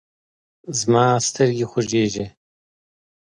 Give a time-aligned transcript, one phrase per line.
[0.79, 2.25] زما سترګې خوږیږي